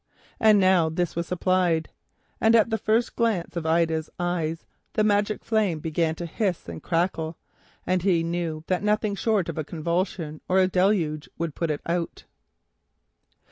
And 0.39 0.59
now 0.59 0.89
this 0.89 1.15
was 1.15 1.27
supplied, 1.27 1.89
and 2.41 2.55
at 2.55 2.71
the 2.71 2.79
first 2.79 3.15
glance 3.15 3.55
of 3.55 3.67
Ida's 3.67 4.09
eyes 4.19 4.65
the 4.93 5.03
magic 5.03 5.45
flame 5.45 5.79
began 5.79 6.15
to 6.15 6.25
hiss 6.25 6.67
and 6.67 6.81
crackle, 6.81 7.37
and 7.85 8.01
he 8.01 8.23
knew 8.23 8.63
that 8.65 8.81
nothing 8.81 9.13
short 9.13 9.47
of 9.47 9.59
a 9.59 9.63
convulsion 9.63 10.41
or 10.49 10.57
a 10.57 10.67
deluge 10.67 11.29
would 11.37 11.53
put 11.53 11.69
it 11.69 11.81
out. 11.85 12.23